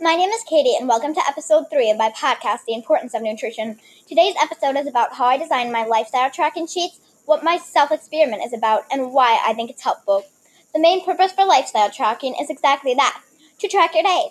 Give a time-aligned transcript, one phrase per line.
[0.00, 3.22] My name is Katie, and welcome to episode three of my podcast, The Importance of
[3.22, 3.80] Nutrition.
[4.08, 8.44] Today's episode is about how I design my lifestyle tracking sheets, what my self experiment
[8.44, 10.24] is about, and why I think it's helpful.
[10.72, 13.20] The main purpose for lifestyle tracking is exactly that
[13.58, 14.28] to track your day.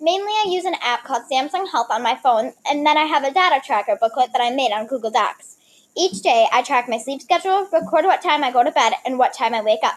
[0.00, 3.22] Mainly, I use an app called Samsung Health on my phone, and then I have
[3.22, 5.58] a data tracker booklet that I made on Google Docs.
[5.94, 9.18] Each day, I track my sleep schedule, record what time I go to bed, and
[9.18, 9.96] what time I wake up.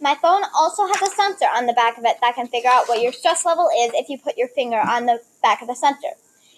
[0.00, 2.86] My phone also has a sensor on the back of it that can figure out
[2.86, 5.74] what your stress level is if you put your finger on the back of the
[5.74, 6.10] sensor.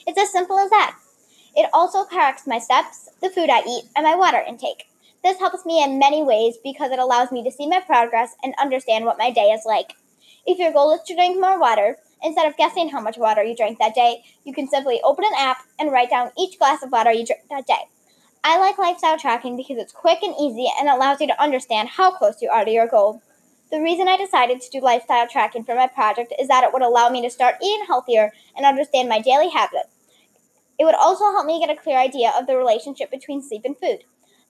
[0.07, 0.97] It's as simple as that.
[1.55, 4.89] It also tracks my steps, the food I eat, and my water intake.
[5.23, 8.55] This helps me in many ways because it allows me to see my progress and
[8.61, 9.95] understand what my day is like.
[10.47, 13.55] If your goal is to drink more water, instead of guessing how much water you
[13.55, 16.91] drank that day, you can simply open an app and write down each glass of
[16.91, 17.87] water you drank that day.
[18.43, 22.13] I like lifestyle tracking because it's quick and easy and allows you to understand how
[22.13, 23.23] close you are to your goal.
[23.71, 26.81] The reason I decided to do lifestyle tracking for my project is that it would
[26.81, 29.91] allow me to start eating healthier and understand my daily habits.
[30.79, 33.77] It would also help me get a clear idea of the relationship between sleep and
[33.77, 34.05] food.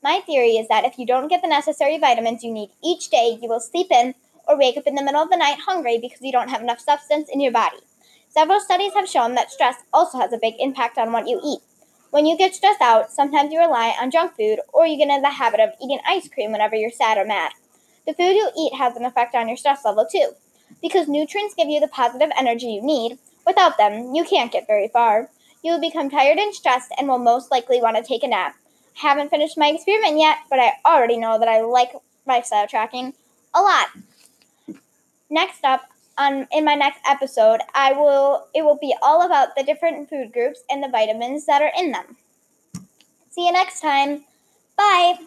[0.04, 3.36] My theory is that if you don't get the necessary vitamins you need each day,
[3.42, 4.14] you will sleep in
[4.46, 6.80] or wake up in the middle of the night hungry because you don't have enough
[6.80, 7.78] substance in your body.
[8.28, 11.60] Several studies have shown that stress also has a big impact on what you eat.
[12.10, 15.22] When you get stressed out, sometimes you rely on junk food or you get in
[15.22, 17.50] the habit of eating ice cream whenever you're sad or mad.
[18.08, 20.30] The food you eat has an effect on your stress level too.
[20.80, 24.88] Because nutrients give you the positive energy you need, without them, you can't get very
[24.88, 25.28] far.
[25.62, 28.56] You will become tired and stressed and will most likely want to take a nap.
[28.96, 31.92] I haven't finished my experiment yet, but I already know that I like
[32.26, 33.12] lifestyle tracking
[33.54, 33.88] a lot.
[35.28, 35.82] Next up,
[36.18, 40.62] in my next episode, I will it will be all about the different food groups
[40.70, 42.16] and the vitamins that are in them.
[43.28, 44.24] See you next time.
[44.78, 45.18] Bye.